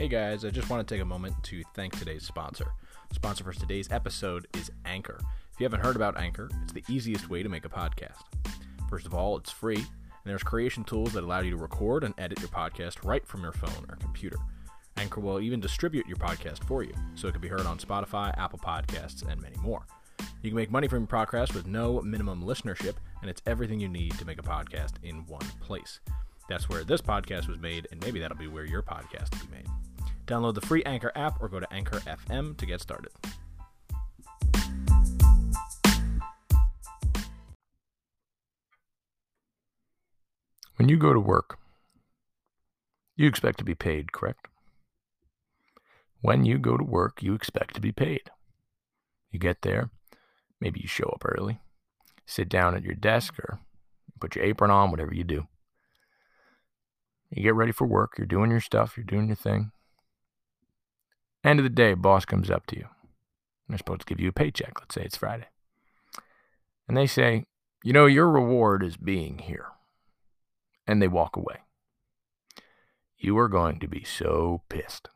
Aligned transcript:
Hey 0.00 0.08
guys, 0.08 0.46
I 0.46 0.48
just 0.48 0.70
want 0.70 0.88
to 0.88 0.94
take 0.94 1.02
a 1.02 1.04
moment 1.04 1.34
to 1.42 1.62
thank 1.74 1.94
today's 1.98 2.22
sponsor. 2.22 2.72
Sponsor 3.12 3.44
for 3.44 3.52
today's 3.52 3.92
episode 3.92 4.46
is 4.56 4.70
Anchor. 4.86 5.18
If 5.52 5.60
you 5.60 5.64
haven't 5.64 5.84
heard 5.84 5.94
about 5.94 6.16
Anchor, 6.16 6.48
it's 6.62 6.72
the 6.72 6.82
easiest 6.88 7.28
way 7.28 7.42
to 7.42 7.50
make 7.50 7.66
a 7.66 7.68
podcast. 7.68 8.22
First 8.88 9.04
of 9.04 9.12
all, 9.12 9.36
it's 9.36 9.50
free, 9.50 9.76
and 9.76 9.84
there's 10.24 10.42
creation 10.42 10.84
tools 10.84 11.12
that 11.12 11.22
allow 11.22 11.40
you 11.40 11.50
to 11.50 11.58
record 11.58 12.02
and 12.02 12.14
edit 12.16 12.40
your 12.40 12.48
podcast 12.48 13.04
right 13.04 13.28
from 13.28 13.42
your 13.42 13.52
phone 13.52 13.84
or 13.90 13.96
computer. 13.96 14.38
Anchor 14.96 15.20
will 15.20 15.38
even 15.38 15.60
distribute 15.60 16.08
your 16.08 16.16
podcast 16.16 16.64
for 16.64 16.82
you, 16.82 16.94
so 17.14 17.28
it 17.28 17.32
can 17.32 17.42
be 17.42 17.48
heard 17.48 17.66
on 17.66 17.76
Spotify, 17.76 18.32
Apple 18.38 18.58
Podcasts, 18.58 19.30
and 19.30 19.42
many 19.42 19.56
more. 19.58 19.84
You 20.40 20.48
can 20.48 20.56
make 20.56 20.70
money 20.70 20.88
from 20.88 21.00
your 21.00 21.08
podcast 21.08 21.54
with 21.54 21.66
no 21.66 22.00
minimum 22.00 22.42
listenership, 22.42 22.94
and 23.20 23.28
it's 23.28 23.42
everything 23.44 23.80
you 23.80 23.88
need 23.90 24.16
to 24.18 24.24
make 24.24 24.38
a 24.38 24.42
podcast 24.42 24.92
in 25.02 25.26
one 25.26 25.46
place. 25.60 26.00
That's 26.48 26.70
where 26.70 26.84
this 26.84 27.02
podcast 27.02 27.48
was 27.48 27.58
made, 27.58 27.86
and 27.92 28.02
maybe 28.02 28.18
that'll 28.18 28.38
be 28.38 28.48
where 28.48 28.64
your 28.64 28.82
podcast 28.82 29.38
will 29.38 29.46
be 29.46 29.56
made. 29.56 29.79
Download 30.30 30.54
the 30.54 30.60
free 30.60 30.84
Anchor 30.84 31.10
app 31.16 31.42
or 31.42 31.48
go 31.48 31.58
to 31.58 31.72
Anchor 31.72 31.98
FM 31.98 32.56
to 32.58 32.64
get 32.64 32.80
started. 32.80 33.10
When 40.76 40.88
you 40.88 40.96
go 40.96 41.12
to 41.12 41.18
work, 41.18 41.58
you 43.16 43.26
expect 43.26 43.58
to 43.58 43.64
be 43.64 43.74
paid, 43.74 44.12
correct? 44.12 44.46
When 46.20 46.44
you 46.44 46.58
go 46.58 46.76
to 46.76 46.84
work, 46.84 47.24
you 47.24 47.34
expect 47.34 47.74
to 47.74 47.80
be 47.80 47.90
paid. 47.90 48.30
You 49.32 49.40
get 49.40 49.62
there, 49.62 49.90
maybe 50.60 50.78
you 50.78 50.86
show 50.86 51.10
up 51.12 51.24
early, 51.24 51.58
sit 52.24 52.48
down 52.48 52.76
at 52.76 52.84
your 52.84 52.94
desk 52.94 53.36
or 53.40 53.58
put 54.20 54.36
your 54.36 54.44
apron 54.44 54.70
on, 54.70 54.92
whatever 54.92 55.12
you 55.12 55.24
do. 55.24 55.48
You 57.30 57.42
get 57.42 57.56
ready 57.56 57.72
for 57.72 57.86
work, 57.86 58.12
you're 58.16 58.28
doing 58.28 58.52
your 58.52 58.60
stuff, 58.60 58.96
you're 58.96 59.04
doing 59.04 59.26
your 59.26 59.36
thing. 59.36 59.72
End 61.42 61.58
of 61.58 61.64
the 61.64 61.70
day, 61.70 61.94
boss 61.94 62.24
comes 62.24 62.50
up 62.50 62.66
to 62.66 62.76
you. 62.76 62.86
They're 63.68 63.78
supposed 63.78 64.00
to 64.00 64.06
give 64.06 64.20
you 64.20 64.28
a 64.28 64.32
paycheck. 64.32 64.78
Let's 64.78 64.94
say 64.94 65.02
it's 65.02 65.16
Friday. 65.16 65.46
And 66.86 66.96
they 66.96 67.06
say, 67.06 67.44
You 67.82 67.92
know, 67.92 68.06
your 68.06 68.28
reward 68.28 68.82
is 68.82 68.96
being 68.96 69.38
here. 69.38 69.66
And 70.86 71.00
they 71.00 71.08
walk 71.08 71.36
away. 71.36 71.60
You 73.16 73.38
are 73.38 73.48
going 73.48 73.78
to 73.80 73.88
be 73.88 74.02
so 74.02 74.62
pissed 74.68 75.08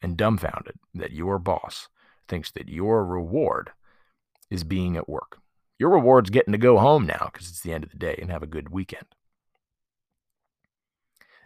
and 0.00 0.16
dumbfounded 0.16 0.76
that 0.94 1.12
your 1.12 1.38
boss 1.38 1.88
thinks 2.28 2.50
that 2.52 2.68
your 2.68 3.04
reward 3.04 3.72
is 4.50 4.64
being 4.64 4.96
at 4.96 5.08
work. 5.08 5.38
Your 5.78 5.90
reward's 5.90 6.30
getting 6.30 6.52
to 6.52 6.58
go 6.58 6.78
home 6.78 7.06
now 7.06 7.30
because 7.32 7.48
it's 7.48 7.60
the 7.60 7.72
end 7.72 7.84
of 7.84 7.90
the 7.90 7.96
day 7.96 8.16
and 8.20 8.30
have 8.30 8.42
a 8.42 8.46
good 8.46 8.70
weekend. 8.70 9.06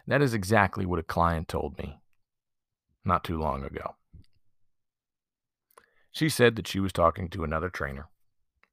That 0.07 0.21
is 0.21 0.33
exactly 0.33 0.85
what 0.85 0.99
a 0.99 1.03
client 1.03 1.47
told 1.47 1.77
me 1.77 2.00
not 3.03 3.23
too 3.23 3.39
long 3.39 3.63
ago. 3.63 3.95
She 6.11 6.29
said 6.29 6.55
that 6.55 6.67
she 6.67 6.79
was 6.79 6.91
talking 6.91 7.29
to 7.29 7.43
another 7.43 7.69
trainer, 7.69 8.09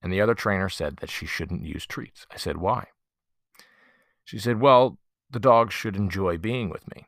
and 0.03 0.13
the 0.13 0.21
other 0.21 0.35
trainer 0.35 0.69
said 0.69 0.97
that 0.97 1.11
she 1.11 1.27
shouldn't 1.27 1.65
use 1.65 1.87
treats. 1.87 2.27
I 2.33 2.37
said, 2.37 2.57
Why? 2.57 2.89
She 4.25 4.39
said, 4.39 4.61
Well, 4.61 4.99
the 5.31 5.41
dog 5.41 5.73
should 5.73 5.97
enjoy 5.97 6.37
being 6.37 6.69
with 6.69 6.87
me. 6.95 7.07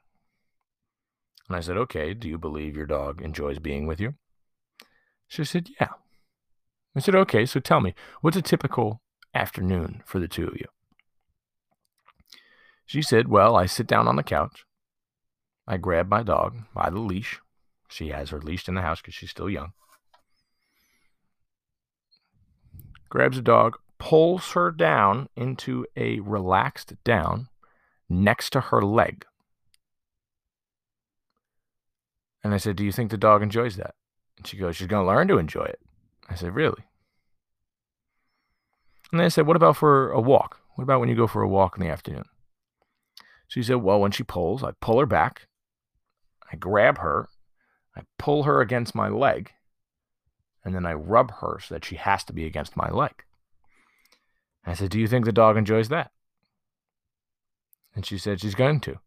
And 1.48 1.57
I 1.57 1.61
said, 1.61 1.77
Okay, 1.77 2.15
do 2.15 2.29
you 2.29 2.39
believe 2.39 2.77
your 2.77 2.87
dog 2.87 3.21
enjoys 3.21 3.59
being 3.59 3.87
with 3.87 4.01
you? 4.01 4.15
She 5.27 5.45
said, 5.45 5.69
Yeah. 5.81 5.91
I 6.95 7.01
said, 7.01 7.15
Okay, 7.15 7.45
so 7.45 7.61
tell 7.61 7.81
me, 7.81 7.95
what's 8.21 8.37
a 8.37 8.43
typical 8.43 9.03
afternoon 9.35 10.03
for 10.07 10.21
the 10.21 10.29
two 10.29 10.47
of 10.47 10.57
you? 10.57 10.67
She 12.87 13.03
said, 13.03 13.29
Well, 13.29 13.57
I 13.57 13.67
sit 13.67 13.87
down 13.87 14.07
on 14.07 14.17
the 14.17 14.23
couch. 14.23 14.65
I 15.66 15.77
grab 15.77 16.08
my 16.08 16.22
dog 16.22 16.56
by 16.75 16.90
the 16.90 16.98
leash. 16.98 17.40
She 17.89 18.08
has 18.08 18.30
her 18.30 18.40
leashed 18.40 18.68
in 18.68 18.74
the 18.74 18.83
house 18.83 19.01
because 19.01 19.14
she's 19.14 19.30
still 19.30 19.51
young. 19.51 19.73
Grabs 23.08 23.36
the 23.36 23.42
dog, 23.42 23.77
pulls 23.98 24.52
her 24.52 24.70
down 24.70 25.29
into 25.36 25.86
a 25.96 26.20
relaxed 26.20 26.95
down 27.05 27.48
next 28.08 28.51
to 28.51 28.61
her 28.61 28.83
leg. 28.83 29.27
And 32.42 32.55
I 32.55 32.56
said, 32.56 32.77
Do 32.77 32.85
you 32.85 32.92
think 32.92 33.11
the 33.11 33.17
dog 33.17 33.42
enjoys 33.42 33.77
that? 33.77 33.95
And 34.36 34.46
she 34.46 34.56
goes, 34.56 34.77
She's 34.77 34.86
going 34.86 35.05
to 35.05 35.08
learn 35.08 35.29
to 35.29 35.39
enjoy 35.39 35.64
it. 35.64 35.80
I 36.29 36.35
said, 36.35 36.55
Really? 36.55 36.85
And 39.12 39.20
then 39.20 39.27
I 39.27 39.29
said, 39.29 39.46
What 39.46 39.56
about 39.56 39.77
for 39.77 40.11
a 40.11 40.20
walk? 40.20 40.58
What 40.74 40.85
about 40.85 41.01
when 41.01 41.08
you 41.08 41.17
go 41.17 41.27
for 41.27 41.42
a 41.42 41.48
walk 41.48 41.77
in 41.77 41.85
the 41.85 41.90
afternoon? 41.90 42.24
She 43.48 43.62
said, 43.62 43.77
Well, 43.77 44.01
when 44.01 44.12
she 44.12 44.23
pulls, 44.23 44.62
I 44.62 44.70
pull 44.80 45.01
her 45.01 45.06
back, 45.06 45.48
I 46.52 46.56
grab 46.56 46.98
her, 46.98 47.28
I 47.96 48.02
pull 48.18 48.44
her 48.44 48.61
against 48.61 48.94
my 48.94 49.08
leg, 49.08 49.52
and 50.64 50.74
then 50.74 50.86
I 50.86 50.94
rub 50.94 51.33
her 51.36 51.58
so 51.61 51.74
that 51.74 51.84
she 51.84 51.96
has 51.96 52.24
to 52.24 52.33
be 52.33 52.44
against 52.44 52.77
my 52.77 52.90
leg. 52.90 53.24
I 54.64 54.74
said, 54.74 54.90
Do 54.90 55.00
you 55.00 55.08
think 55.08 55.24
the 55.24 55.33
dog 55.33 55.56
enjoys 55.56 55.88
that? 55.88 56.11
And 57.94 58.05
she 58.05 58.18
said, 58.18 58.40
She's 58.40 58.55
going 58.55 58.80
to. 58.80 58.98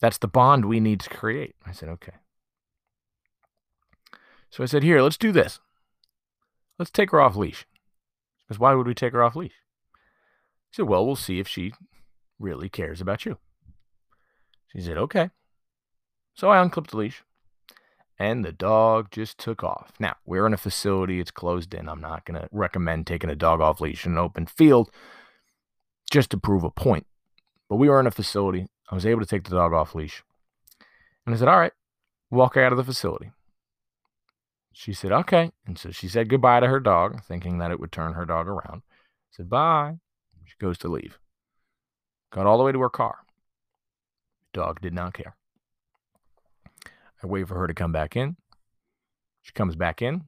That's 0.00 0.18
the 0.18 0.28
bond 0.28 0.64
we 0.64 0.80
need 0.80 1.00
to 1.00 1.10
create. 1.10 1.56
I 1.66 1.72
said, 1.72 1.88
Okay. 1.88 2.14
So 4.50 4.62
I 4.62 4.66
said, 4.66 4.82
Here, 4.82 5.02
let's 5.02 5.16
do 5.16 5.32
this. 5.32 5.60
Let's 6.78 6.90
take 6.90 7.10
her 7.10 7.20
off 7.20 7.36
leash. 7.36 7.66
Because 8.46 8.60
why 8.60 8.74
would 8.74 8.86
we 8.86 8.94
take 8.94 9.12
her 9.12 9.22
off 9.22 9.36
leash? 9.36 9.60
She 10.70 10.76
said, 10.76 10.88
Well, 10.88 11.04
we'll 11.04 11.16
see 11.16 11.40
if 11.40 11.48
she 11.48 11.72
really 12.38 12.68
cares 12.68 13.00
about 13.00 13.26
you. 13.26 13.38
She 14.68 14.80
said, 14.80 14.96
Okay. 14.96 15.30
So 16.38 16.50
I 16.50 16.62
unclipped 16.62 16.92
the 16.92 16.98
leash 16.98 17.24
and 18.16 18.44
the 18.44 18.52
dog 18.52 19.10
just 19.10 19.38
took 19.38 19.64
off. 19.64 19.90
Now, 19.98 20.14
we're 20.24 20.46
in 20.46 20.54
a 20.54 20.58
facility, 20.58 21.18
it's 21.18 21.32
closed 21.32 21.74
in. 21.74 21.88
I'm 21.88 22.00
not 22.00 22.24
going 22.24 22.40
to 22.40 22.48
recommend 22.52 23.08
taking 23.08 23.28
a 23.28 23.34
dog 23.34 23.60
off 23.60 23.80
leash 23.80 24.06
in 24.06 24.12
an 24.12 24.18
open 24.18 24.46
field 24.46 24.88
just 26.12 26.30
to 26.30 26.38
prove 26.38 26.62
a 26.62 26.70
point. 26.70 27.08
But 27.68 27.76
we 27.76 27.88
were 27.88 27.98
in 27.98 28.06
a 28.06 28.12
facility. 28.12 28.68
I 28.88 28.94
was 28.94 29.04
able 29.04 29.20
to 29.20 29.26
take 29.26 29.42
the 29.44 29.56
dog 29.56 29.72
off 29.72 29.96
leash. 29.96 30.22
And 31.26 31.34
I 31.34 31.38
said, 31.38 31.48
All 31.48 31.58
right, 31.58 31.72
walk 32.30 32.54
her 32.54 32.62
out 32.62 32.70
of 32.72 32.78
the 32.78 32.84
facility. 32.84 33.32
She 34.72 34.92
said, 34.92 35.10
Okay. 35.10 35.50
And 35.66 35.76
so 35.76 35.90
she 35.90 36.06
said 36.06 36.28
goodbye 36.28 36.60
to 36.60 36.68
her 36.68 36.78
dog, 36.78 37.24
thinking 37.24 37.58
that 37.58 37.72
it 37.72 37.80
would 37.80 37.90
turn 37.90 38.12
her 38.12 38.24
dog 38.24 38.46
around. 38.46 38.82
I 38.86 39.32
said, 39.32 39.50
Bye. 39.50 39.96
She 40.44 40.54
goes 40.60 40.78
to 40.78 40.88
leave. 40.88 41.18
Got 42.30 42.46
all 42.46 42.58
the 42.58 42.64
way 42.64 42.70
to 42.70 42.80
her 42.80 42.88
car. 42.88 43.18
Dog 44.52 44.80
did 44.80 44.94
not 44.94 45.14
care. 45.14 45.34
I 47.22 47.26
wait 47.26 47.48
for 47.48 47.56
her 47.56 47.66
to 47.66 47.74
come 47.74 47.92
back 47.92 48.16
in. 48.16 48.36
She 49.42 49.52
comes 49.52 49.76
back 49.76 50.02
in 50.02 50.24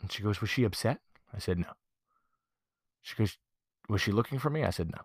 and 0.00 0.10
she 0.10 0.22
goes, 0.22 0.40
Was 0.40 0.50
she 0.50 0.64
upset? 0.64 1.00
I 1.34 1.38
said, 1.38 1.58
No. 1.58 1.72
She 3.02 3.16
goes, 3.16 3.36
Was 3.88 4.00
she 4.00 4.12
looking 4.12 4.38
for 4.38 4.50
me? 4.50 4.64
I 4.64 4.70
said, 4.70 4.90
No. 4.90 5.02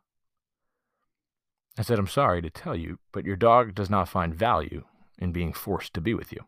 I 1.78 1.82
said, 1.82 2.00
I'm 2.00 2.08
sorry 2.08 2.42
to 2.42 2.50
tell 2.50 2.76
you, 2.76 3.00
but 3.12 3.26
your 3.26 3.36
dog 3.36 3.74
does 3.74 3.90
not 3.90 4.10
find 4.10 4.36
value 4.36 4.84
in 5.18 5.32
being 5.32 5.54
forced 5.54 5.94
to 5.94 6.02
be 6.02 6.14
with 6.14 6.32
you. 6.32 6.42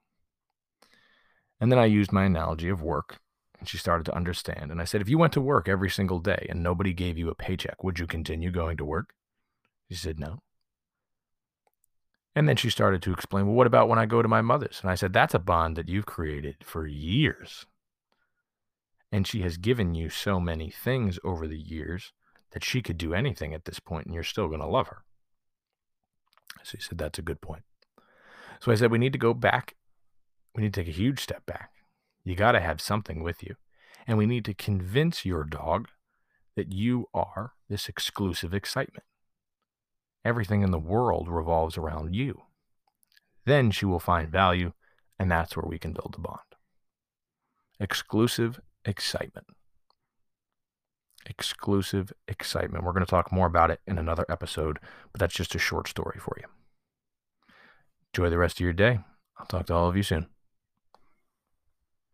And 1.59 1.71
then 1.71 1.79
I 1.79 1.85
used 1.85 2.11
my 2.11 2.25
analogy 2.25 2.69
of 2.69 2.81
work, 2.81 3.19
and 3.59 3.69
she 3.69 3.77
started 3.77 4.05
to 4.05 4.15
understand. 4.15 4.71
And 4.71 4.81
I 4.81 4.85
said, 4.85 5.01
If 5.01 5.09
you 5.09 5.17
went 5.17 5.33
to 5.33 5.41
work 5.41 5.69
every 5.69 5.89
single 5.89 6.19
day 6.19 6.47
and 6.49 6.63
nobody 6.63 6.93
gave 6.93 7.17
you 7.17 7.29
a 7.29 7.35
paycheck, 7.35 7.83
would 7.83 7.99
you 7.99 8.07
continue 8.07 8.51
going 8.51 8.77
to 8.77 8.85
work? 8.85 9.13
She 9.89 9.95
said, 9.95 10.19
No. 10.19 10.41
And 12.35 12.47
then 12.47 12.55
she 12.55 12.69
started 12.69 13.01
to 13.01 13.11
explain, 13.11 13.45
well, 13.45 13.55
what 13.55 13.67
about 13.67 13.89
when 13.89 13.99
I 13.99 14.05
go 14.05 14.21
to 14.21 14.27
my 14.27 14.41
mother's? 14.41 14.79
And 14.81 14.89
I 14.89 14.95
said, 14.95 15.11
that's 15.11 15.33
a 15.33 15.39
bond 15.39 15.75
that 15.75 15.89
you've 15.89 16.05
created 16.05 16.57
for 16.63 16.87
years. 16.87 17.65
And 19.11 19.27
she 19.27 19.41
has 19.41 19.57
given 19.57 19.93
you 19.95 20.09
so 20.09 20.39
many 20.39 20.69
things 20.69 21.19
over 21.23 21.45
the 21.45 21.59
years 21.59 22.13
that 22.51 22.63
she 22.63 22.81
could 22.81 22.97
do 22.97 23.13
anything 23.13 23.53
at 23.53 23.65
this 23.65 23.79
point 23.79 24.05
and 24.05 24.13
you're 24.13 24.23
still 24.23 24.47
going 24.47 24.61
to 24.61 24.67
love 24.67 24.87
her. 24.87 25.03
So 26.63 26.77
he 26.77 26.81
said, 26.81 26.97
that's 26.97 27.19
a 27.19 27.23
good 27.23 27.41
point. 27.41 27.63
So 28.61 28.71
I 28.71 28.75
said, 28.75 28.91
we 28.91 28.97
need 28.97 29.13
to 29.13 29.19
go 29.19 29.33
back. 29.33 29.75
We 30.55 30.63
need 30.63 30.73
to 30.73 30.81
take 30.81 30.93
a 30.93 30.97
huge 30.97 31.19
step 31.19 31.45
back. 31.45 31.71
You 32.23 32.35
got 32.35 32.53
to 32.53 32.61
have 32.61 32.79
something 32.79 33.23
with 33.23 33.43
you. 33.43 33.55
And 34.07 34.17
we 34.17 34.25
need 34.25 34.45
to 34.45 34.53
convince 34.53 35.25
your 35.25 35.43
dog 35.43 35.89
that 36.55 36.71
you 36.71 37.07
are 37.13 37.53
this 37.69 37.89
exclusive 37.89 38.53
excitement. 38.53 39.03
Everything 40.23 40.61
in 40.61 40.71
the 40.71 40.79
world 40.79 41.27
revolves 41.27 41.77
around 41.77 42.15
you. 42.15 42.43
Then 43.45 43.71
she 43.71 43.85
will 43.85 43.99
find 43.99 44.29
value, 44.29 44.73
and 45.17 45.31
that's 45.31 45.55
where 45.55 45.65
we 45.65 45.79
can 45.79 45.93
build 45.93 46.15
a 46.17 46.21
bond. 46.21 46.39
Exclusive 47.79 48.59
excitement. 48.85 49.47
Exclusive 51.25 52.13
excitement. 52.27 52.83
We're 52.83 52.93
going 52.93 53.05
to 53.05 53.09
talk 53.09 53.31
more 53.31 53.47
about 53.47 53.71
it 53.71 53.79
in 53.87 53.97
another 53.97 54.25
episode, 54.29 54.79
but 55.11 55.19
that's 55.19 55.35
just 55.35 55.55
a 55.55 55.59
short 55.59 55.87
story 55.87 56.19
for 56.19 56.37
you. 56.39 56.47
Enjoy 58.13 58.29
the 58.29 58.37
rest 58.37 58.57
of 58.57 58.63
your 58.63 58.73
day. 58.73 58.99
I'll 59.37 59.45
talk 59.45 59.65
to 59.67 59.73
all 59.73 59.89
of 59.89 59.97
you 59.97 60.03
soon. 60.03 60.27